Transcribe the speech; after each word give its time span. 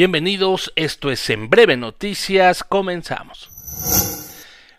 Bienvenidos, 0.00 0.72
esto 0.76 1.10
es 1.10 1.28
En 1.28 1.50
Breve 1.50 1.76
Noticias, 1.76 2.64
comenzamos. 2.64 3.50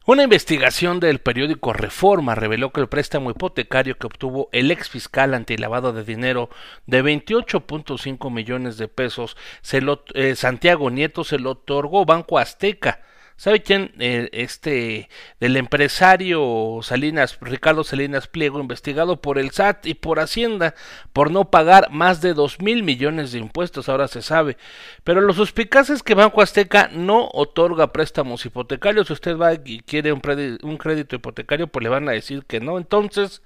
Una 0.07 0.23
investigación 0.23 0.99
del 0.99 1.19
periódico 1.19 1.73
Reforma 1.73 2.33
reveló 2.33 2.71
que 2.71 2.81
el 2.81 2.89
préstamo 2.89 3.29
hipotecario 3.29 3.99
que 3.99 4.07
obtuvo 4.07 4.49
el 4.51 4.71
ex 4.71 4.89
fiscal 4.89 5.35
antilavado 5.35 5.93
de 5.93 6.03
dinero 6.03 6.49
de 6.87 7.03
28.5 7.03 8.31
millones 8.31 8.79
de 8.79 8.87
pesos, 8.87 9.37
se 9.61 9.79
lo, 9.81 10.03
eh, 10.15 10.35
Santiago 10.35 10.89
Nieto 10.89 11.23
se 11.23 11.37
lo 11.37 11.51
otorgó 11.51 12.03
Banco 12.03 12.39
Azteca 12.39 13.01
¿Sabe 13.41 13.63
quién? 13.63 13.91
Eh, 13.97 14.29
este, 14.33 15.09
del 15.39 15.57
empresario 15.57 16.81
Salinas, 16.83 17.39
Ricardo 17.41 17.83
Salinas 17.83 18.27
Pliego, 18.27 18.59
investigado 18.59 19.19
por 19.19 19.39
el 19.39 19.49
SAT 19.49 19.87
y 19.87 19.95
por 19.95 20.19
Hacienda 20.19 20.75
por 21.11 21.31
no 21.31 21.49
pagar 21.49 21.89
más 21.89 22.21
de 22.21 22.35
dos 22.35 22.61
mil 22.61 22.83
millones 22.83 23.31
de 23.31 23.39
impuestos, 23.39 23.89
ahora 23.89 24.07
se 24.07 24.21
sabe. 24.21 24.57
Pero 25.03 25.21
lo 25.21 25.33
suspicaz 25.33 25.89
es 25.89 26.03
que 26.03 26.13
Banco 26.13 26.43
Azteca 26.43 26.91
no 26.93 27.29
otorga 27.33 27.91
préstamos 27.91 28.45
hipotecarios. 28.45 29.07
Si 29.07 29.13
usted 29.13 29.35
va 29.35 29.55
y 29.55 29.79
quiere 29.87 30.13
un, 30.13 30.21
un 30.61 30.77
crédito 30.77 31.15
hipotecario, 31.15 31.65
pues 31.65 31.81
le 31.81 31.89
van 31.89 32.09
a 32.09 32.11
decir 32.11 32.45
que 32.45 32.59
no. 32.59 32.77
Entonces, 32.77 33.41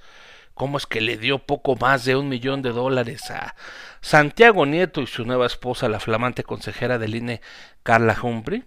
¿Cómo 0.54 0.78
es 0.78 0.86
que 0.86 1.00
le 1.00 1.18
dio 1.18 1.40
poco 1.40 1.76
más 1.78 2.04
de 2.04 2.18
un 2.18 2.28
millón 2.30 2.62
de 2.62 2.72
dólares 2.72 3.30
a 3.32 3.56
Santiago 4.02 4.66
Nieto 4.66 5.02
y 5.02 5.08
su 5.08 5.26
nueva 5.26 5.46
esposa, 5.46 5.90
la 5.90 6.00
flamante 6.02 6.44
consejera 6.44 6.98
del 6.98 7.16
INE, 7.16 7.42
Carla 7.84 8.18
Humphrey? 8.22 8.64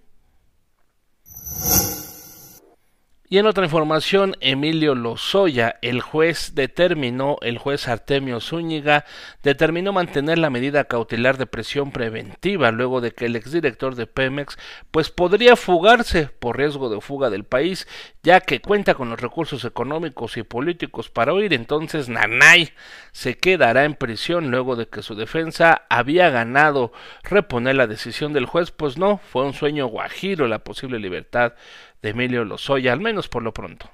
Y 3.30 3.36
en 3.36 3.44
otra 3.44 3.64
información, 3.64 4.36
Emilio 4.40 4.94
Lozoya, 4.94 5.76
el 5.82 6.00
juez 6.00 6.52
determinó, 6.54 7.36
el 7.42 7.58
juez 7.58 7.86
Artemio 7.86 8.40
Zúñiga, 8.40 9.04
determinó 9.42 9.92
mantener 9.92 10.38
la 10.38 10.48
medida 10.48 10.84
cautelar 10.84 11.36
de 11.36 11.44
presión 11.44 11.92
preventiva 11.92 12.70
luego 12.70 13.02
de 13.02 13.12
que 13.12 13.26
el 13.26 13.36
exdirector 13.36 13.96
de 13.96 14.06
Pemex 14.06 14.56
pues 14.90 15.10
podría 15.10 15.56
fugarse 15.56 16.30
por 16.38 16.56
riesgo 16.56 16.88
de 16.88 17.02
fuga 17.02 17.28
del 17.28 17.44
país, 17.44 17.86
ya 18.28 18.42
que 18.42 18.60
cuenta 18.60 18.94
con 18.94 19.08
los 19.08 19.18
recursos 19.18 19.64
económicos 19.64 20.36
y 20.36 20.42
políticos 20.42 21.08
para 21.08 21.32
huir, 21.32 21.54
entonces 21.54 22.10
Nanay 22.10 22.74
se 23.10 23.38
quedará 23.38 23.86
en 23.86 23.94
prisión 23.94 24.50
luego 24.50 24.76
de 24.76 24.86
que 24.86 25.00
su 25.00 25.14
defensa 25.14 25.86
había 25.88 26.28
ganado 26.28 26.92
reponer 27.22 27.76
la 27.76 27.86
decisión 27.86 28.34
del 28.34 28.44
juez, 28.44 28.70
pues 28.70 28.98
no, 28.98 29.16
fue 29.16 29.46
un 29.46 29.54
sueño 29.54 29.86
guajiro 29.86 30.46
la 30.46 30.58
posible 30.58 30.98
libertad 30.98 31.54
de 32.02 32.10
Emilio 32.10 32.44
Lozoya, 32.44 32.92
al 32.92 33.00
menos 33.00 33.28
por 33.28 33.42
lo 33.42 33.54
pronto. 33.54 33.90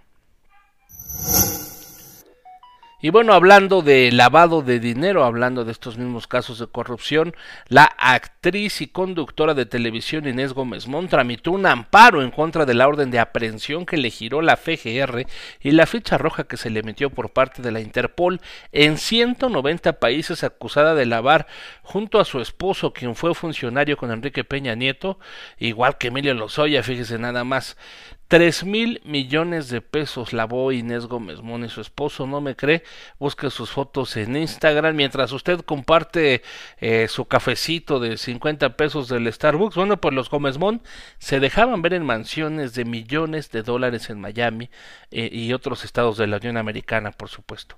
Y 3.05 3.11
bueno, 3.11 3.35
hablando 3.35 3.83
de 3.83 4.11
lavado 4.13 4.63
de 4.63 4.81
dinero, 4.81 5.25
hablando 5.25 5.67
de 5.67 5.73
estos 5.73 5.99
mismos 5.99 6.27
casos 6.27 6.59
de 6.59 6.69
corrupción, 6.69 7.35
la 7.69 7.85
actriz 7.85 8.81
y 8.81 8.87
conductora 8.87 9.53
de 9.53 9.67
televisión 9.67 10.27
Inés 10.27 10.55
Gómez 10.55 10.89
Mont 10.89 11.11
tramitó 11.11 11.53
un 11.53 11.67
amparo 11.67 12.23
en 12.23 12.31
contra 12.31 12.65
de 12.65 12.73
la 12.73 12.89
orden 12.89 13.11
de 13.11 13.19
aprehensión 13.19 13.85
que 13.85 13.99
le 13.99 14.09
giró 14.09 14.41
la 14.41 14.57
FGR 14.57 15.27
y 15.61 15.73
la 15.73 15.85
ficha 15.85 16.17
roja 16.17 16.45
que 16.45 16.57
se 16.57 16.71
le 16.71 16.83
metió 16.83 17.11
por 17.11 17.35
parte 17.35 17.61
de 17.61 17.73
la 17.73 17.83
Interpol 17.83 18.41
en 18.73 18.97
190 18.97 20.01
países 20.01 20.43
acusada 20.43 20.95
de 20.95 21.05
lavar 21.05 21.47
junto 21.83 22.19
a 22.21 22.25
su 22.25 22.41
esposo, 22.41 22.95
quien 22.95 23.17
fue 23.17 23.35
funcionario 23.35 23.99
con 23.99 24.13
Enrique 24.13 24.45
Peña 24.45 24.75
Nieto, 24.77 25.19
igual 25.59 25.99
que 25.99 26.07
Emilio 26.07 26.33
Lozoya, 26.33 26.83
fíjese 26.83 27.19
nada 27.19 27.45
más. 27.45 27.77
Tres 28.35 28.65
mil 28.65 29.01
millones 29.05 29.69
de 29.69 29.81
pesos 29.81 30.33
lavó 30.33 30.73
Inés 30.73 31.07
Gómez 31.07 31.41
Mon 31.41 31.65
y 31.65 31.69
su 31.69 31.81
esposo, 31.81 32.27
no 32.27 32.41
me 32.41 32.57
cree, 32.57 32.83
busque 33.21 33.49
sus 33.49 33.71
fotos 33.71 34.17
en 34.17 34.37
Instagram 34.37 34.97
mientras 34.97 35.31
usted 35.31 35.61
comparte 35.61 36.43
eh, 36.79 37.07
su 37.09 37.27
cafecito 37.27 38.01
de 38.01 38.17
50 38.17 38.77
pesos 38.77 39.07
del 39.07 39.33
Starbucks. 39.33 39.77
Bueno, 39.77 40.01
pues 40.01 40.15
los 40.15 40.31
Gómez 40.31 40.59
Mon 40.59 40.83
se 41.19 41.39
dejaban 41.39 41.81
ver 41.81 41.95
en 41.95 42.05
mansiones 42.05 42.75
de 42.75 42.85
millones 42.85 43.53
de 43.53 43.63
dólares 43.63 44.11
en 44.11 44.21
Miami 44.21 44.69
eh, 45.13 45.29
y 45.31 45.53
otros 45.53 45.85
estados 45.85 46.17
de 46.17 46.27
la 46.27 46.39
Unión 46.39 46.57
Americana, 46.57 47.13
por 47.13 47.29
supuesto. 47.29 47.77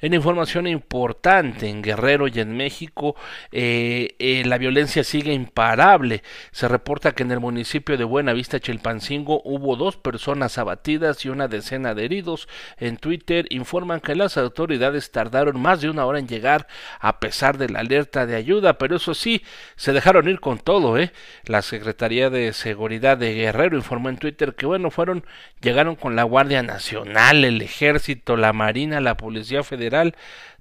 En 0.00 0.14
información 0.14 0.68
importante 0.68 1.68
en 1.68 1.82
Guerrero 1.82 2.28
y 2.28 2.38
en 2.38 2.56
México, 2.56 3.16
eh, 3.50 4.14
eh, 4.20 4.44
la 4.46 4.56
violencia 4.56 5.02
sigue 5.02 5.32
imparable. 5.32 6.22
Se 6.52 6.68
reporta 6.68 7.12
que 7.12 7.24
en 7.24 7.32
el 7.32 7.40
municipio 7.40 7.96
de 7.96 8.04
Buenavista, 8.04 8.60
Chilpancingo, 8.60 9.42
hubo 9.44 9.74
dos 9.74 9.96
personas 9.96 10.56
abatidas 10.56 11.24
y 11.24 11.30
una 11.30 11.48
decena 11.48 11.94
de 11.94 12.04
heridos. 12.04 12.48
En 12.76 12.96
Twitter 12.96 13.46
informan 13.50 13.98
que 13.98 14.14
las 14.14 14.36
autoridades 14.36 15.10
tardaron 15.10 15.60
más 15.60 15.80
de 15.80 15.90
una 15.90 16.06
hora 16.06 16.20
en 16.20 16.28
llegar 16.28 16.68
a 17.00 17.18
pesar 17.18 17.58
de 17.58 17.68
la 17.68 17.80
alerta 17.80 18.24
de 18.24 18.36
ayuda, 18.36 18.78
pero 18.78 18.96
eso 18.96 19.14
sí, 19.14 19.42
se 19.74 19.92
dejaron 19.92 20.28
ir 20.28 20.38
con 20.38 20.58
todo, 20.58 20.96
¿eh? 20.96 21.12
La 21.44 21.60
Secretaría 21.60 22.30
de 22.30 22.52
Seguridad 22.52 23.18
de 23.18 23.34
Guerrero 23.34 23.76
informó 23.76 24.10
en 24.10 24.18
Twitter 24.18 24.54
que, 24.54 24.66
bueno, 24.66 24.92
fueron, 24.92 25.24
llegaron 25.60 25.96
con 25.96 26.14
la 26.14 26.22
Guardia 26.22 26.62
Nacional, 26.62 27.44
el 27.44 27.60
Ejército, 27.62 28.36
la 28.36 28.52
Marina, 28.52 29.00
la 29.00 29.16
Policía 29.16 29.64
Federal, 29.64 29.87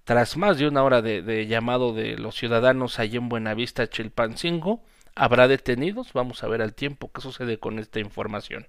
tras 0.04 0.38
más 0.38 0.58
de 0.58 0.68
una 0.68 0.84
hora 0.84 1.02
de, 1.02 1.48
llamado 1.48 1.94
de 1.94 2.18
los 2.18 2.36
ciudadanos 2.36 3.00
allí 3.00 3.18
en 3.18 3.30
Buenavista, 3.30 3.90
Chilpancingo, 3.90 4.82
¿habrá 5.16 5.48
detenidos? 5.48 6.14
Vamos 6.14 6.44
a 6.44 6.48
ver 6.48 6.62
al 6.62 6.74
tiempo 6.74 7.12
qué 7.12 7.22
sucede 7.22 7.60
con 7.60 7.78
esta 7.78 8.00
información. 8.00 8.68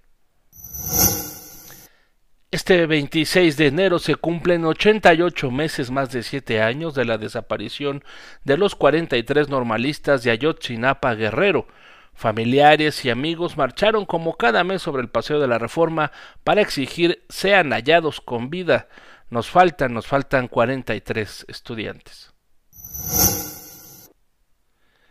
Este 2.50 2.86
26 2.86 3.58
de 3.58 3.66
enero 3.66 3.98
se 3.98 4.16
cumplen 4.16 4.64
88 4.64 5.50
meses 5.50 5.90
más 5.90 6.10
de 6.10 6.22
7 6.22 6.62
años 6.62 6.94
de 6.94 7.04
la 7.04 7.18
desaparición 7.18 8.02
de 8.44 8.56
los 8.56 8.74
43 8.74 9.50
normalistas 9.50 10.22
de 10.22 10.30
Ayotzinapa 10.30 11.14
Guerrero. 11.14 11.66
Familiares 12.14 13.04
y 13.04 13.10
amigos 13.10 13.56
marcharon 13.56 14.06
como 14.06 14.36
cada 14.36 14.64
mes 14.64 14.82
sobre 14.82 15.02
el 15.02 15.08
Paseo 15.08 15.38
de 15.38 15.46
la 15.46 15.58
Reforma 15.58 16.10
para 16.42 16.62
exigir 16.62 17.22
sean 17.28 17.70
hallados 17.70 18.20
con 18.20 18.50
vida. 18.50 18.88
Nos 19.30 19.50
faltan, 19.50 19.92
nos 19.92 20.06
faltan 20.06 20.48
43 20.48 21.44
estudiantes. 21.48 22.32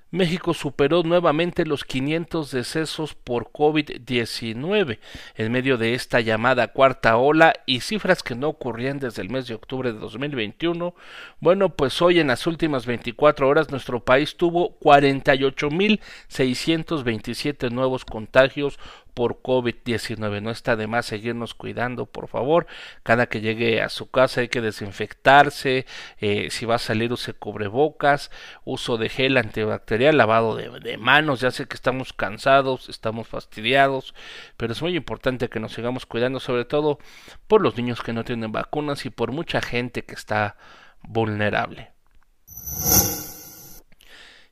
México 0.09 0.53
superó 0.53 1.03
nuevamente 1.03 1.65
los 1.65 1.83
500 1.83 2.51
decesos 2.51 3.13
por 3.13 3.51
COVID-19 3.51 4.99
en 5.35 5.51
medio 5.51 5.77
de 5.77 5.95
esta 5.95 6.21
llamada 6.21 6.69
cuarta 6.69 7.17
ola 7.17 7.51
y 7.65 7.81
cifras 7.81 8.23
que 8.23 8.33
no 8.33 8.47
ocurrían 8.47 8.99
desde 8.99 9.21
el 9.21 9.29
mes 9.29 9.47
de 9.47 9.55
octubre 9.55 9.91
de 9.91 9.99
2021. 9.99 10.95
Bueno, 11.41 11.75
pues 11.75 12.01
hoy 12.01 12.21
en 12.21 12.27
las 12.27 12.47
últimas 12.47 12.85
24 12.85 13.49
horas 13.49 13.69
nuestro 13.69 14.05
país 14.05 14.37
tuvo 14.37 14.79
48.627 14.79 17.69
nuevos 17.69 18.05
contagios 18.05 18.79
por 19.17 19.41
COVID-19. 19.41 20.43
No 20.43 20.51
está 20.51 20.75
de 20.75 20.85
más 20.85 21.07
seguirnos 21.07 21.55
cuidando, 21.55 22.05
por 22.05 22.27
favor. 22.27 22.67
Cada 23.01 23.25
que 23.25 23.41
llegue 23.41 23.81
a 23.81 23.89
su 23.89 24.11
casa 24.11 24.41
hay 24.41 24.47
que 24.47 24.61
desinfectarse. 24.61 25.87
Eh, 26.19 26.49
si 26.51 26.67
va 26.67 26.75
a 26.75 26.77
salir, 26.77 27.11
use 27.11 27.33
cubrebocas, 27.33 28.29
uso 28.63 28.97
de 28.97 29.09
gel 29.09 29.37
antibacterial, 29.37 30.17
lavado 30.17 30.55
de, 30.55 30.69
de 30.81 30.97
manos. 30.97 31.41
Ya 31.41 31.49
sé 31.49 31.65
que 31.67 31.73
estamos 31.73 32.13
cansados, 32.13 32.89
estamos 32.89 33.27
fastidiados, 33.27 34.13
pero 34.55 34.71
es 34.71 34.83
muy 34.83 34.95
importante 34.95 35.49
que 35.49 35.59
nos 35.59 35.73
sigamos 35.73 36.05
cuidando, 36.05 36.39
sobre 36.39 36.65
todo 36.65 36.99
por 37.47 37.61
los 37.61 37.75
niños 37.75 38.03
que 38.03 38.13
no 38.13 38.23
tienen 38.23 38.51
vacunas 38.51 39.07
y 39.07 39.09
por 39.09 39.31
mucha 39.31 39.61
gente 39.61 40.05
que 40.05 40.13
está 40.13 40.57
vulnerable. 41.01 41.89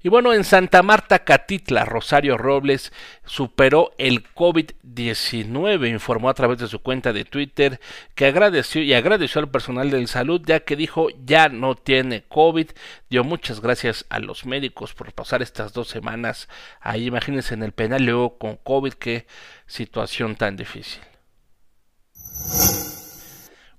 Y 0.06 0.10
bueno, 0.10 0.34
en 0.34 0.44
Santa 0.44 0.84
Marta, 0.84 1.24
Catitla, 1.24 1.84
Rosario 1.84 2.38
Robles 2.38 2.94
superó 3.26 3.92
el 3.98 4.24
COVID-19, 4.36 5.90
informó 5.90 6.30
a 6.30 6.36
través 6.36 6.60
de 6.60 6.68
su 6.68 6.78
cuenta 6.78 7.12
de 7.12 7.26
Twitter 7.26 7.80
que 8.14 8.28
agradeció 8.28 8.84
y 8.84 8.94
agradeció 8.94 9.42
al 9.42 9.50
personal 9.50 9.90
de 9.90 10.06
salud 10.06 10.44
ya 10.46 10.60
que 10.60 10.76
dijo 10.76 11.08
ya 11.26 11.50
no 11.50 11.74
tiene 11.74 12.22
COVID. 12.22 12.68
Dio 13.10 13.24
muchas 13.24 13.62
gracias 13.62 14.06
a 14.10 14.20
los 14.20 14.46
médicos 14.46 14.94
por 14.94 15.12
pasar 15.12 15.42
estas 15.42 15.74
dos 15.74 15.88
semanas 15.88 16.50
ahí, 16.82 17.08
imagínense 17.08 17.56
en 17.56 17.64
el 17.64 17.72
penal 17.72 18.04
luego 18.04 18.38
con 18.38 18.58
COVID, 18.58 18.94
qué 18.94 19.26
situación 19.66 20.36
tan 20.36 20.56
difícil. 20.56 21.02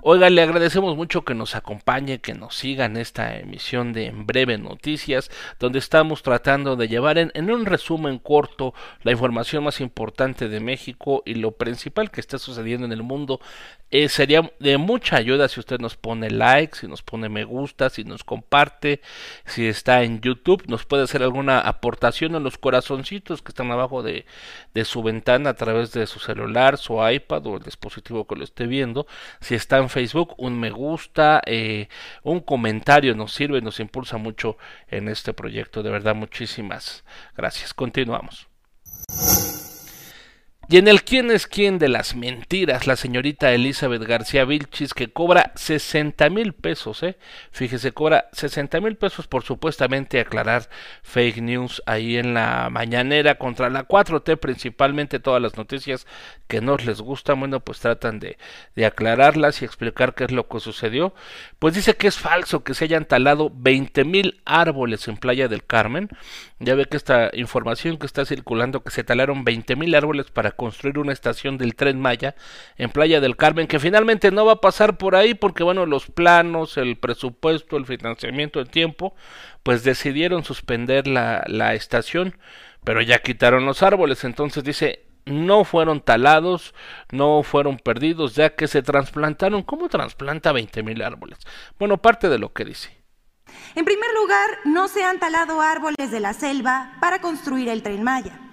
Oiga, 0.08 0.30
le 0.30 0.40
agradecemos 0.40 0.96
mucho 0.96 1.24
que 1.24 1.34
nos 1.34 1.56
acompañe, 1.56 2.20
que 2.20 2.32
nos 2.32 2.54
siga 2.54 2.84
en 2.84 2.96
esta 2.96 3.38
emisión 3.38 3.92
de 3.92 4.06
En 4.06 4.24
Breve 4.24 4.56
Noticias, 4.56 5.32
donde 5.58 5.80
estamos 5.80 6.22
tratando 6.22 6.76
de 6.76 6.86
llevar 6.86 7.18
en, 7.18 7.50
un 7.50 7.66
resumen 7.66 8.20
corto 8.20 8.72
la 9.02 9.10
información 9.10 9.64
más 9.64 9.80
importante 9.80 10.48
de 10.48 10.60
México 10.60 11.24
y 11.26 11.34
lo 11.34 11.56
principal 11.56 12.12
que 12.12 12.20
está 12.20 12.38
sucediendo 12.38 12.86
en 12.86 12.92
el 12.92 13.02
mundo. 13.02 13.40
Eh, 13.90 14.08
sería 14.08 14.52
de 14.58 14.78
mucha 14.78 15.16
ayuda 15.16 15.48
si 15.48 15.60
usted 15.60 15.78
nos 15.78 15.96
pone 15.96 16.28
like, 16.30 16.76
si 16.76 16.88
nos 16.88 17.02
pone 17.02 17.28
me 17.28 17.44
gusta, 17.44 17.88
si 17.88 18.02
nos 18.02 18.24
comparte, 18.24 19.00
si 19.44 19.66
está 19.66 20.02
en 20.02 20.20
YouTube, 20.20 20.64
nos 20.66 20.84
puede 20.84 21.04
hacer 21.04 21.22
alguna 21.22 21.60
aportación 21.60 22.34
en 22.34 22.42
los 22.42 22.58
corazoncitos 22.58 23.42
que 23.42 23.50
están 23.50 23.70
abajo 23.70 24.02
de, 24.02 24.24
su 24.84 25.02
ventana 25.02 25.50
a 25.50 25.54
través 25.54 25.92
de 25.92 26.06
su 26.06 26.20
celular, 26.20 26.78
su 26.78 26.94
iPad 27.08 27.46
o 27.46 27.56
el 27.56 27.62
dispositivo 27.62 28.26
que 28.26 28.36
lo 28.36 28.44
esté 28.44 28.66
viendo. 28.66 29.06
Si 29.40 29.54
está 29.54 29.78
en 29.78 29.88
Facebook, 29.96 30.34
un 30.36 30.60
me 30.60 30.68
gusta, 30.68 31.40
eh, 31.46 31.88
un 32.22 32.40
comentario 32.40 33.14
nos 33.14 33.32
sirve, 33.32 33.62
nos 33.62 33.80
impulsa 33.80 34.18
mucho 34.18 34.58
en 34.88 35.08
este 35.08 35.32
proyecto. 35.32 35.82
De 35.82 35.88
verdad, 35.88 36.14
muchísimas 36.14 37.02
gracias. 37.34 37.72
Continuamos. 37.72 38.46
Y 40.68 40.78
en 40.78 40.88
el 40.88 41.04
quién 41.04 41.30
es 41.30 41.46
quién 41.46 41.78
de 41.78 41.88
las 41.88 42.16
mentiras, 42.16 42.88
la 42.88 42.96
señorita 42.96 43.52
Elizabeth 43.52 44.02
García 44.02 44.44
Vilchis, 44.44 44.94
que 44.94 45.12
cobra 45.12 45.52
60 45.54 46.28
mil 46.28 46.54
pesos, 46.54 47.04
¿eh? 47.04 47.16
Fíjese, 47.52 47.92
cobra 47.92 48.28
60 48.32 48.80
mil 48.80 48.96
pesos 48.96 49.28
por 49.28 49.44
supuestamente 49.44 50.18
aclarar 50.18 50.68
fake 51.04 51.36
news 51.40 51.84
ahí 51.86 52.16
en 52.16 52.34
la 52.34 52.68
mañanera 52.68 53.36
contra 53.38 53.70
la 53.70 53.86
4T, 53.86 54.38
principalmente 54.38 55.20
todas 55.20 55.40
las 55.40 55.56
noticias 55.56 56.04
que 56.48 56.60
no 56.60 56.76
les 56.78 57.00
gustan, 57.00 57.38
bueno, 57.38 57.60
pues 57.60 57.78
tratan 57.78 58.18
de, 58.18 58.36
de 58.74 58.86
aclararlas 58.86 59.62
y 59.62 59.64
explicar 59.64 60.16
qué 60.16 60.24
es 60.24 60.32
lo 60.32 60.48
que 60.48 60.58
sucedió. 60.58 61.14
Pues 61.60 61.74
dice 61.74 61.94
que 61.94 62.08
es 62.08 62.18
falso 62.18 62.64
que 62.64 62.74
se 62.74 62.86
hayan 62.86 63.04
talado 63.04 63.52
20 63.54 64.04
mil 64.04 64.40
árboles 64.44 65.06
en 65.06 65.16
Playa 65.16 65.46
del 65.46 65.64
Carmen. 65.64 66.08
Ya 66.58 66.74
ve 66.74 66.86
que 66.86 66.96
esta 66.96 67.30
información 67.34 67.98
que 67.98 68.06
está 68.06 68.24
circulando, 68.24 68.82
que 68.82 68.90
se 68.90 69.04
talaron 69.04 69.44
20 69.44 69.76
mil 69.76 69.94
árboles 69.94 70.26
para 70.32 70.55
construir 70.56 70.98
una 70.98 71.12
estación 71.12 71.58
del 71.58 71.76
tren 71.76 72.00
Maya 72.00 72.34
en 72.76 72.90
Playa 72.90 73.20
del 73.20 73.36
Carmen, 73.36 73.66
que 73.66 73.78
finalmente 73.78 74.30
no 74.30 74.44
va 74.44 74.52
a 74.52 74.60
pasar 74.60 74.98
por 74.98 75.14
ahí 75.14 75.34
porque, 75.34 75.62
bueno, 75.62 75.86
los 75.86 76.06
planos, 76.06 76.76
el 76.76 76.96
presupuesto, 76.96 77.76
el 77.76 77.86
financiamiento, 77.86 78.60
el 78.60 78.68
tiempo, 78.68 79.14
pues 79.62 79.84
decidieron 79.84 80.44
suspender 80.44 81.06
la, 81.06 81.44
la 81.46 81.74
estación, 81.74 82.38
pero 82.84 83.00
ya 83.02 83.18
quitaron 83.20 83.66
los 83.66 83.82
árboles. 83.82 84.24
Entonces 84.24 84.64
dice, 84.64 85.06
no 85.26 85.64
fueron 85.64 86.00
talados, 86.00 86.74
no 87.10 87.42
fueron 87.42 87.78
perdidos, 87.78 88.34
ya 88.34 88.54
que 88.54 88.68
se 88.68 88.82
trasplantaron. 88.82 89.62
¿Cómo 89.62 89.88
trasplanta 89.88 90.52
20 90.52 90.82
mil 90.82 91.02
árboles? 91.02 91.38
Bueno, 91.78 91.98
parte 91.98 92.28
de 92.28 92.38
lo 92.38 92.52
que 92.52 92.64
dice. 92.64 92.96
En 93.74 93.84
primer 93.84 94.10
lugar, 94.14 94.50
no 94.64 94.88
se 94.88 95.04
han 95.04 95.18
talado 95.18 95.60
árboles 95.60 96.10
de 96.10 96.20
la 96.20 96.32
selva 96.32 96.92
para 97.00 97.20
construir 97.20 97.68
el 97.68 97.82
tren 97.82 98.02
Maya 98.02 98.45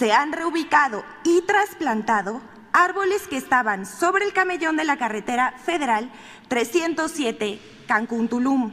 se 0.00 0.14
han 0.14 0.32
reubicado 0.32 1.04
y 1.24 1.42
trasplantado 1.42 2.40
árboles 2.72 3.28
que 3.28 3.36
estaban 3.36 3.84
sobre 3.84 4.24
el 4.24 4.32
camellón 4.32 4.78
de 4.78 4.86
la 4.86 4.96
carretera 4.96 5.52
federal 5.62 6.10
307 6.48 7.60
Cancún-Tulum. 7.86 8.72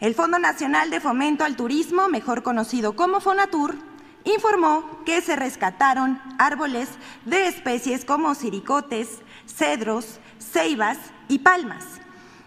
El 0.00 0.14
Fondo 0.14 0.38
Nacional 0.38 0.88
de 0.88 0.98
Fomento 0.98 1.44
al 1.44 1.56
Turismo, 1.56 2.08
mejor 2.08 2.42
conocido 2.42 2.96
como 2.96 3.20
Fonatur, 3.20 3.74
informó 4.24 5.02
que 5.04 5.20
se 5.20 5.36
rescataron 5.36 6.18
árboles 6.38 6.88
de 7.26 7.46
especies 7.46 8.06
como 8.06 8.34
siricotes, 8.34 9.18
cedros, 9.44 10.20
ceibas 10.38 10.96
y 11.28 11.40
palmas, 11.40 11.84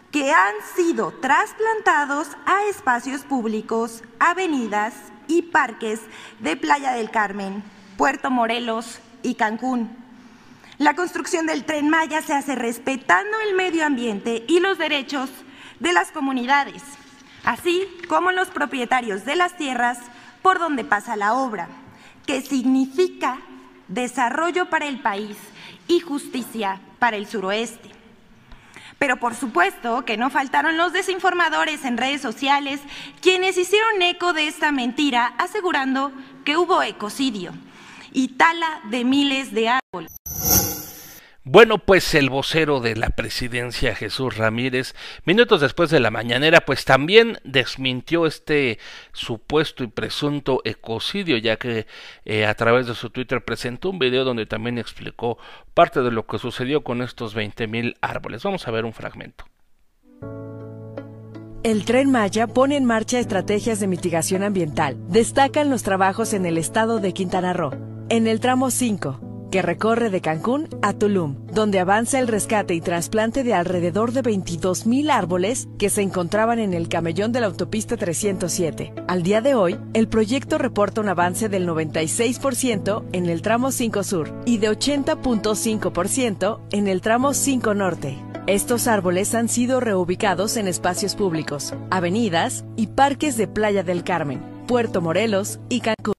que 0.09 0.31
han 0.31 0.55
sido 0.75 1.11
trasplantados 1.21 2.29
a 2.47 2.63
espacios 2.71 3.21
públicos, 3.21 4.01
avenidas 4.19 4.95
y 5.27 5.43
parques 5.43 5.99
de 6.39 6.57
Playa 6.57 6.93
del 6.93 7.11
Carmen, 7.11 7.63
Puerto 7.97 8.31
Morelos 8.31 8.99
y 9.21 9.35
Cancún. 9.35 9.95
La 10.77 10.95
construcción 10.95 11.45
del 11.45 11.65
tren 11.65 11.89
Maya 11.89 12.21
se 12.21 12.33
hace 12.33 12.55
respetando 12.55 13.37
el 13.47 13.55
medio 13.55 13.85
ambiente 13.85 14.43
y 14.47 14.59
los 14.59 14.77
derechos 14.77 15.29
de 15.79 15.93
las 15.93 16.11
comunidades, 16.11 16.81
así 17.43 17.87
como 18.07 18.31
los 18.31 18.49
propietarios 18.49 19.25
de 19.25 19.35
las 19.35 19.55
tierras 19.55 19.99
por 20.41 20.59
donde 20.59 20.83
pasa 20.83 21.15
la 21.15 21.33
obra, 21.35 21.69
que 22.25 22.41
significa 22.41 23.39
desarrollo 23.87 24.69
para 24.69 24.87
el 24.87 24.99
país 24.99 25.37
y 25.87 25.99
justicia 25.99 26.81
para 26.97 27.17
el 27.17 27.27
suroeste. 27.27 27.91
Pero 28.97 29.17
por 29.17 29.35
supuesto 29.35 30.05
que 30.05 30.17
no 30.17 30.29
faltaron 30.29 30.77
los 30.77 30.93
desinformadores 30.93 31.85
en 31.85 31.97
redes 31.97 32.21
sociales 32.21 32.79
quienes 33.21 33.57
hicieron 33.57 34.01
eco 34.01 34.33
de 34.33 34.47
esta 34.47 34.71
mentira 34.71 35.33
asegurando 35.37 36.11
que 36.45 36.57
hubo 36.57 36.81
ecocidio 36.81 37.53
y 38.13 38.29
tala 38.29 38.81
de 38.89 39.03
miles 39.03 39.53
de 39.53 39.69
árboles. 39.69 40.15
Bueno, 41.45 41.77
pues 41.77 42.15
el 42.15 42.29
vocero 42.29 42.79
de 42.79 42.95
la 42.95 43.09
presidencia, 43.09 43.95
Jesús 43.95 44.37
Ramírez, 44.37 44.95
minutos 45.25 45.59
después 45.59 45.89
de 45.89 45.99
la 45.99 46.09
mañanera, 46.09 46.61
pues 46.61 46.85
también 46.85 47.37
desmintió 47.43 48.25
este 48.25 48.79
supuesto 49.11 49.83
y 49.83 49.87
presunto 49.87 50.61
ecocidio, 50.63 51.35
ya 51.35 51.57
que 51.57 51.85
eh, 52.23 52.45
a 52.45 52.53
través 52.53 52.87
de 52.87 52.95
su 52.95 53.09
Twitter 53.09 53.43
presentó 53.43 53.89
un 53.89 53.99
video 53.99 54.23
donde 54.23 54.45
también 54.45 54.77
explicó 54.77 55.37
parte 55.73 56.01
de 56.01 56.11
lo 56.11 56.25
que 56.25 56.39
sucedió 56.39 56.81
con 56.85 57.01
estos 57.01 57.33
20 57.33 57.67
mil 57.67 57.97
árboles. 57.99 58.41
Vamos 58.43 58.65
a 58.65 58.71
ver 58.71 58.85
un 58.85 58.93
fragmento. 58.93 59.43
El 61.63 61.83
tren 61.83 62.09
Maya 62.09 62.47
pone 62.47 62.77
en 62.77 62.85
marcha 62.85 63.19
estrategias 63.19 63.81
de 63.81 63.87
mitigación 63.87 64.43
ambiental. 64.43 64.95
Destacan 65.09 65.69
los 65.69 65.83
trabajos 65.83 66.33
en 66.33 66.45
el 66.45 66.57
estado 66.57 66.99
de 66.99 67.13
Quintana 67.13 67.51
Roo 67.51 67.92
en 68.09 68.27
el 68.27 68.39
tramo 68.39 68.71
5, 68.71 69.49
que 69.51 69.61
recorre 69.61 70.09
de 70.09 70.19
Cancún 70.19 70.67
a 70.81 70.93
Tulum, 70.93 71.45
donde 71.53 71.79
avanza 71.79 72.17
el 72.19 72.27
rescate 72.27 72.73
y 72.73 72.81
trasplante 72.81 73.43
de 73.43 73.53
alrededor 73.53 74.11
de 74.11 74.23
22.000 74.23 75.11
árboles 75.11 75.67
que 75.77 75.91
se 75.91 76.01
encontraban 76.01 76.57
en 76.57 76.73
el 76.73 76.89
camellón 76.89 77.31
de 77.31 77.41
la 77.41 77.45
autopista 77.45 77.95
307. 77.95 78.93
Al 79.07 79.21
día 79.21 79.41
de 79.41 79.53
hoy, 79.53 79.77
el 79.93 80.07
proyecto 80.07 80.57
reporta 80.57 81.01
un 81.01 81.09
avance 81.09 81.49
del 81.49 81.67
96% 81.67 83.05
en 83.11 83.29
el 83.29 83.43
tramo 83.43 83.71
5 83.71 84.03
Sur 84.03 84.33
y 84.45 84.57
de 84.57 84.71
80.5% 84.71 86.59
en 86.71 86.87
el 86.87 87.01
tramo 87.01 87.33
5 87.33 87.73
Norte. 87.75 88.17
Estos 88.47 88.87
árboles 88.87 89.35
han 89.35 89.49
sido 89.49 89.79
reubicados 89.79 90.57
en 90.57 90.67
espacios 90.67 91.15
públicos, 91.15 91.73
avenidas 91.91 92.65
y 92.75 92.87
parques 92.87 93.37
de 93.37 93.47
Playa 93.47 93.83
del 93.83 94.03
Carmen, 94.03 94.41
Puerto 94.67 94.99
Morelos 94.99 95.59
y 95.69 95.79
Cancún. 95.79 96.12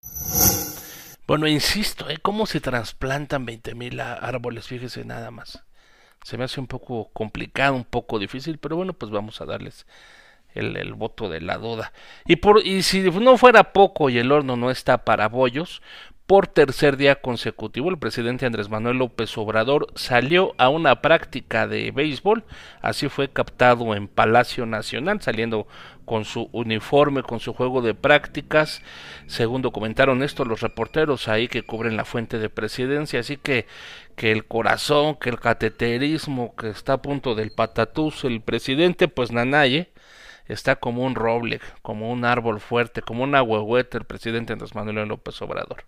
Bueno, 1.26 1.46
insisto, 1.46 2.10
¿eh? 2.10 2.18
¿Cómo 2.20 2.44
se 2.44 2.60
trasplantan 2.60 3.46
20.000 3.46 4.00
árboles? 4.20 4.66
Fíjese 4.66 5.04
nada 5.06 5.30
más. 5.30 5.64
Se 6.22 6.36
me 6.36 6.44
hace 6.44 6.60
un 6.60 6.66
poco 6.66 7.10
complicado, 7.12 7.74
un 7.74 7.84
poco 7.84 8.18
difícil, 8.18 8.58
pero 8.58 8.76
bueno, 8.76 8.92
pues 8.92 9.10
vamos 9.10 9.40
a 9.40 9.46
darles 9.46 9.86
el, 10.54 10.76
el, 10.76 10.92
voto 10.94 11.30
de 11.30 11.40
la 11.40 11.56
duda. 11.56 11.92
Y, 12.26 12.36
por, 12.36 12.66
y 12.66 12.82
si 12.82 13.00
no 13.02 13.38
fuera 13.38 13.72
poco 13.72 14.10
y 14.10 14.18
el 14.18 14.32
horno 14.32 14.56
no 14.56 14.70
está 14.70 15.04
para 15.04 15.28
bollos, 15.28 15.80
por 16.26 16.46
tercer 16.46 16.96
día 16.96 17.16
consecutivo, 17.16 17.90
el 17.90 17.98
presidente 17.98 18.46
Andrés 18.46 18.70
Manuel 18.70 18.96
López 18.96 19.36
Obrador 19.36 19.88
salió 19.94 20.54
a 20.56 20.70
una 20.70 21.02
práctica 21.02 21.66
de 21.66 21.90
béisbol, 21.90 22.44
así 22.80 23.10
fue 23.10 23.28
captado 23.28 23.94
en 23.94 24.08
Palacio 24.08 24.64
Nacional, 24.64 25.20
saliendo 25.20 25.66
con 26.06 26.24
su 26.24 26.48
uniforme, 26.52 27.22
con 27.22 27.40
su 27.40 27.52
juego 27.52 27.82
de 27.82 27.94
prácticas, 27.94 28.80
según 29.26 29.60
documentaron 29.60 30.22
esto 30.22 30.46
los 30.46 30.62
reporteros 30.62 31.28
ahí 31.28 31.46
que 31.46 31.62
cubren 31.62 31.96
la 31.96 32.06
fuente 32.06 32.38
de 32.38 32.48
presidencia, 32.48 33.20
así 33.20 33.36
que 33.36 33.66
que 34.16 34.32
el 34.32 34.46
corazón, 34.46 35.16
que 35.16 35.28
el 35.28 35.40
cateterismo, 35.40 36.54
que 36.56 36.68
está 36.70 36.94
a 36.94 37.02
punto 37.02 37.34
del 37.34 37.50
patatús, 37.50 38.24
el 38.24 38.40
presidente, 38.40 39.08
pues 39.08 39.32
Nanaye, 39.32 39.92
está 40.46 40.76
como 40.76 41.04
un 41.04 41.14
roble, 41.14 41.60
como 41.82 42.10
un 42.10 42.24
árbol 42.24 42.60
fuerte, 42.60 43.02
como 43.02 43.24
una 43.24 43.42
huehueta 43.42 43.98
el 43.98 44.04
presidente 44.04 44.52
Andrés 44.52 44.74
Manuel 44.74 45.08
López 45.08 45.40
Obrador. 45.42 45.84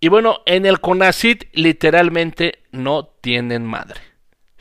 Y 0.00 0.08
bueno, 0.08 0.40
en 0.44 0.66
el 0.66 0.80
CONACIT 0.80 1.44
literalmente 1.54 2.58
no 2.72 3.06
tienen 3.06 3.64
madre. 3.64 4.00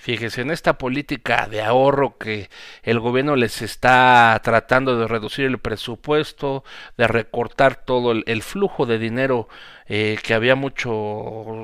Fíjese, 0.04 0.42
en 0.42 0.52
esta 0.52 0.78
política 0.78 1.48
de 1.48 1.62
ahorro 1.62 2.18
que 2.18 2.50
el 2.82 3.00
gobierno 3.00 3.36
les 3.36 3.62
está 3.62 4.40
tratando 4.44 4.98
de 4.98 5.08
reducir 5.08 5.46
el 5.46 5.60
presupuesto, 5.60 6.64
de 6.98 7.08
recortar 7.08 7.86
todo 7.86 8.12
el, 8.12 8.42
flujo 8.42 8.86
de 8.86 9.00
dinero, 9.00 9.48
eh, 9.88 10.18
que 10.22 10.34
había 10.34 10.56
muchos 10.56 10.94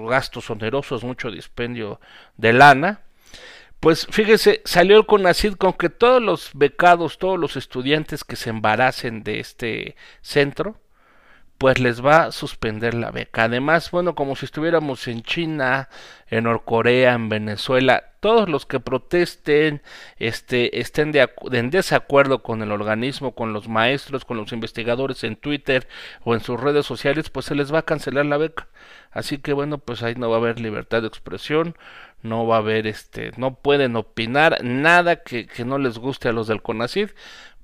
gastos 0.09 0.49
onerosos, 0.49 1.03
mucho 1.03 1.31
dispendio 1.31 1.99
de 2.37 2.53
lana, 2.53 3.01
pues 3.79 4.07
fíjese, 4.09 4.61
salió 4.65 4.97
el 4.97 5.05
CONACID 5.05 5.53
con 5.53 5.73
que 5.73 5.89
todos 5.89 6.21
los 6.21 6.51
becados, 6.53 7.17
todos 7.17 7.39
los 7.39 7.55
estudiantes 7.55 8.25
que 8.25 8.35
se 8.35 8.49
embaracen 8.49 9.23
de 9.23 9.39
este 9.39 9.95
centro, 10.21 10.77
pues 11.59 11.77
les 11.77 12.03
va 12.03 12.23
a 12.23 12.31
suspender 12.31 12.93
la 12.93 13.11
beca. 13.11 13.43
Además, 13.43 13.91
bueno, 13.91 14.15
como 14.15 14.37
si 14.37 14.45
estuviéramos 14.45 15.07
en 15.09 15.23
China, 15.23 15.89
en 16.29 16.45
Norcorea, 16.45 17.13
en 17.13 17.27
Venezuela, 17.27 18.13
todos 18.21 18.47
los 18.47 18.65
que 18.65 18.79
protesten, 18.79 19.81
este, 20.17 20.79
estén 20.79 21.11
de 21.11 21.29
en 21.51 21.69
desacuerdo 21.69 22.43
con 22.43 22.63
el 22.63 22.71
organismo, 22.71 23.35
con 23.35 23.51
los 23.51 23.67
maestros, 23.67 24.23
con 24.23 24.37
los 24.37 24.53
investigadores 24.53 25.25
en 25.25 25.35
Twitter 25.35 25.85
o 26.23 26.33
en 26.33 26.39
sus 26.39 26.57
redes 26.59 26.85
sociales, 26.85 27.29
pues 27.29 27.45
se 27.47 27.55
les 27.55 27.73
va 27.73 27.79
a 27.79 27.85
cancelar 27.85 28.25
la 28.25 28.37
beca. 28.37 28.69
Así 29.11 29.39
que 29.39 29.51
bueno, 29.51 29.79
pues 29.79 30.01
ahí 30.01 30.15
no 30.15 30.29
va 30.29 30.37
a 30.37 30.39
haber 30.39 30.61
libertad 30.61 31.01
de 31.01 31.09
expresión, 31.09 31.75
no 32.21 32.47
va 32.47 32.55
a 32.55 32.59
haber 32.59 32.87
este, 32.87 33.31
no 33.35 33.55
pueden 33.55 33.97
opinar 33.97 34.63
nada 34.63 35.17
que, 35.17 35.45
que 35.45 35.65
no 35.65 35.77
les 35.77 35.97
guste 35.97 36.29
a 36.29 36.33
los 36.33 36.47
del 36.47 36.61
CONACID 36.61 37.09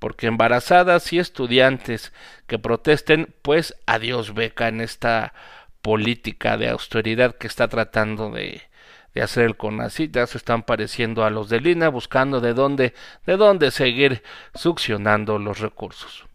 porque 0.06 0.28
embarazadas 0.28 1.12
y 1.14 1.18
estudiantes 1.18 2.14
que 2.46 2.60
protesten, 2.60 3.34
pues 3.42 3.76
adiós 3.88 4.36
beca 4.36 4.68
en 4.68 4.82
esta 4.82 5.34
política 5.82 6.58
de 6.58 6.70
austeridad 6.70 7.34
que 7.34 7.48
está 7.48 7.70
tratando 7.70 8.30
de, 8.30 8.62
hacer 9.20 9.46
el 9.46 9.58
CONACYT, 9.58 10.14
ya 10.14 10.28
se 10.28 10.38
están 10.38 10.62
pareciendo 10.62 11.26
a 11.26 11.32
los 11.32 11.50
de 11.50 11.60
Lina, 11.60 11.90
buscando 11.90 12.40
de 12.40 12.54
dónde, 12.54 12.94
de 13.26 13.36
dónde 13.36 13.72
seguir 13.72 14.22
succionando 14.54 15.40
los 15.40 15.58
recursos. 15.58 16.28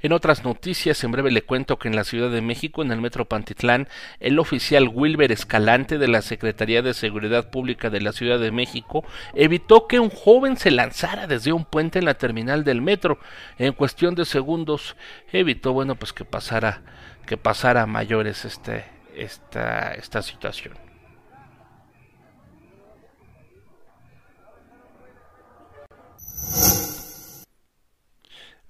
En 0.00 0.12
otras 0.12 0.44
noticias, 0.44 1.02
en 1.02 1.10
breve 1.10 1.32
le 1.32 1.42
cuento 1.42 1.76
que 1.76 1.88
en 1.88 1.96
la 1.96 2.04
Ciudad 2.04 2.30
de 2.30 2.40
México, 2.40 2.82
en 2.82 2.92
el 2.92 3.00
Metro 3.00 3.24
Pantitlán, 3.24 3.88
el 4.20 4.38
oficial 4.38 4.88
Wilber 4.88 5.32
Escalante 5.32 5.98
de 5.98 6.06
la 6.06 6.22
Secretaría 6.22 6.82
de 6.82 6.94
Seguridad 6.94 7.50
Pública 7.50 7.90
de 7.90 8.00
la 8.00 8.12
Ciudad 8.12 8.38
de 8.38 8.52
México 8.52 9.04
evitó 9.34 9.88
que 9.88 9.98
un 9.98 10.10
joven 10.10 10.56
se 10.56 10.70
lanzara 10.70 11.26
desde 11.26 11.52
un 11.52 11.64
puente 11.64 11.98
en 11.98 12.04
la 12.04 12.14
terminal 12.14 12.62
del 12.62 12.80
metro. 12.80 13.18
En 13.58 13.72
cuestión 13.72 14.14
de 14.14 14.24
segundos, 14.24 14.94
evitó, 15.32 15.72
bueno, 15.72 15.96
pues 15.96 16.12
que 16.12 16.24
pasara, 16.24 16.82
que 17.26 17.36
pasara 17.36 17.82
a 17.82 17.86
mayores 17.86 18.44
este, 18.44 18.84
esta, 19.16 19.94
esta 19.94 20.22
situación. 20.22 20.74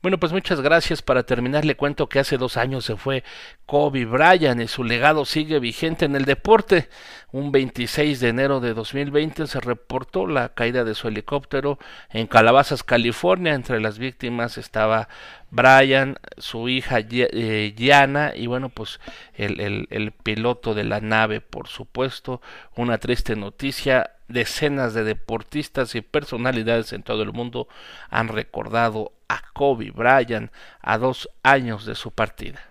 Bueno, 0.00 0.19
pues 0.19 0.33
muchas 0.33 0.61
gracias. 0.61 1.02
Para 1.02 1.25
terminar, 1.25 1.64
le 1.64 1.75
cuento 1.76 2.09
que 2.09 2.21
hace 2.21 2.38
dos 2.38 2.57
años 2.57 2.85
se 2.85 2.97
fue 2.97 3.25
Kobe 3.67 4.05
Bryant 4.05 4.61
y 4.61 4.69
su 4.69 4.85
legado 4.85 5.25
sigue 5.25 5.59
vigente 5.59 6.05
en 6.05 6.14
el 6.14 6.25
deporte. 6.25 6.88
Un 7.33 7.50
26 7.50 8.21
de 8.21 8.28
enero 8.28 8.61
de 8.61 8.75
2020 8.75 9.49
se 9.49 9.59
reportó 9.61 10.28
la 10.28 10.50
caída 10.50 10.85
de 10.85 10.95
su 10.95 11.09
helicóptero 11.09 11.81
en 12.11 12.28
Calabazas, 12.28 12.85
California. 12.85 13.55
Entre 13.55 13.81
las 13.81 13.99
víctimas 13.99 14.57
estaba 14.57 15.09
Brian, 15.50 16.17
su 16.37 16.69
hija 16.69 16.99
eh, 17.00 17.75
Gianna 17.76 18.35
y 18.37 18.47
bueno, 18.47 18.69
pues 18.69 19.00
el 19.35 20.12
piloto 20.23 20.75
de 20.75 20.85
la 20.85 21.00
nave, 21.00 21.40
por 21.40 21.67
supuesto. 21.67 22.40
Una 22.76 22.99
triste 22.99 23.35
noticia 23.35 24.12
decenas 24.28 24.94
de 24.94 25.04
deportistas 25.04 25.94
y 25.94 26.00
personalidades 26.00 26.92
en 26.92 27.02
todo 27.02 27.23
el 27.23 27.32
mundo 27.32 27.68
han 28.11 28.28
recordado 28.28 29.12
a 29.28 29.42
Kobe 29.52 29.90
Bryant 29.90 30.52
a 30.80 30.99
dos 30.99 31.28
años 31.42 31.85
de 31.85 31.94
su 31.94 32.11
partida. 32.11 32.68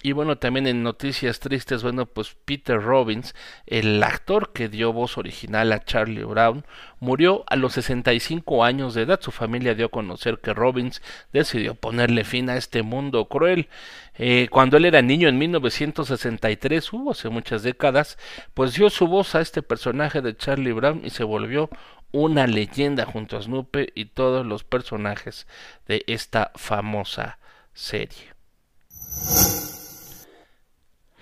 Y 0.00 0.12
bueno, 0.12 0.38
también 0.38 0.68
en 0.68 0.84
noticias 0.84 1.40
tristes, 1.40 1.82
bueno, 1.82 2.06
pues 2.06 2.36
Peter 2.44 2.80
Robbins, 2.80 3.34
el 3.66 4.00
actor 4.04 4.52
que 4.52 4.68
dio 4.68 4.92
voz 4.92 5.18
original 5.18 5.72
a 5.72 5.82
Charlie 5.84 6.22
Brown, 6.22 6.64
murió 7.00 7.44
a 7.48 7.56
los 7.56 7.72
65 7.72 8.64
años 8.64 8.94
de 8.94 9.02
edad. 9.02 9.20
Su 9.20 9.32
familia 9.32 9.74
dio 9.74 9.86
a 9.86 9.90
conocer 9.90 10.38
que 10.38 10.54
Robbins 10.54 11.02
decidió 11.32 11.74
ponerle 11.74 12.22
fin 12.22 12.48
a 12.48 12.56
este 12.56 12.82
mundo 12.82 13.26
cruel. 13.26 13.68
Eh, 14.14 14.46
cuando 14.52 14.76
él 14.76 14.84
era 14.84 15.02
niño 15.02 15.28
en 15.28 15.36
1963, 15.36 16.92
hubo 16.92 17.10
hace 17.10 17.28
muchas 17.28 17.64
décadas, 17.64 18.18
pues 18.54 18.74
dio 18.74 18.90
su 18.90 19.08
voz 19.08 19.34
a 19.34 19.40
este 19.40 19.62
personaje 19.62 20.20
de 20.20 20.36
Charlie 20.36 20.72
Brown 20.72 21.02
y 21.04 21.10
se 21.10 21.24
volvió 21.24 21.70
una 22.12 22.46
leyenda 22.46 23.04
junto 23.04 23.36
a 23.36 23.42
Snoopy 23.42 23.88
y 23.96 24.06
todos 24.06 24.46
los 24.46 24.62
personajes 24.62 25.48
de 25.88 26.04
esta 26.06 26.52
famosa 26.54 27.38
serie. 27.74 28.38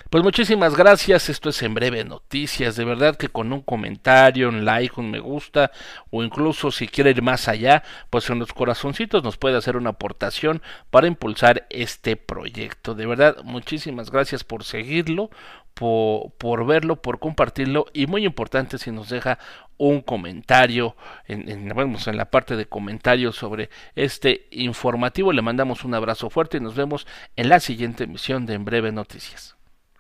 Pues 0.08 0.22
muchísimas 0.22 0.76
gracias, 0.76 1.28
esto 1.28 1.48
es 1.48 1.60
en 1.62 1.75
breve 1.75 2.04
noticias, 2.04 2.76
de 2.76 2.84
verdad 2.84 3.16
que 3.16 3.28
con 3.28 3.52
un 3.52 3.60
comentario, 3.60 4.48
un 4.48 4.64
like, 4.64 5.00
un 5.00 5.10
me 5.10 5.18
gusta 5.18 5.72
o 6.10 6.22
incluso 6.22 6.70
si 6.70 6.86
quiere 6.86 7.10
ir 7.10 7.22
más 7.22 7.48
allá, 7.48 7.82
pues 8.08 8.30
en 8.30 8.38
los 8.38 8.52
corazoncitos 8.52 9.25
nos 9.25 9.36
puede 9.36 9.56
hacer 9.56 9.76
una 9.76 9.90
aportación 9.90 10.62
para 10.90 11.08
impulsar 11.08 11.66
este 11.70 12.16
proyecto. 12.16 12.94
De 12.94 13.04
verdad, 13.04 13.38
muchísimas 13.42 14.12
gracias 14.12 14.44
por 14.44 14.62
seguirlo, 14.62 15.28
por, 15.75 16.66
verlo, 16.66 17.02
por 17.02 17.18
compartirlo 17.18 17.86
y 17.92 18.06
muy 18.06 18.25
importante 18.25 18.78
si 18.78 18.92
nos 18.92 19.08
deja 19.08 19.40
un 19.76 20.02
comentario 20.02 20.96
en, 21.26 21.50
en, 21.50 21.68
en, 21.68 22.16
la 22.16 22.30
parte 22.30 22.54
de 22.54 22.66
comentarios 22.66 23.34
sobre 23.34 23.70
este 23.96 24.46
informativo. 24.52 25.32
Le 25.32 25.42
mandamos 25.42 25.84
un 25.84 25.94
abrazo 25.94 26.30
fuerte 26.30 26.58
y 26.58 26.60
nos 26.60 26.76
vemos 26.76 27.08
en 27.34 27.48
la 27.48 27.58
siguiente 27.58 28.04
emisión 28.04 28.46
de 28.46 28.54
En 28.54 28.64
Breve 28.64 28.92
Noticias. 28.92 29.55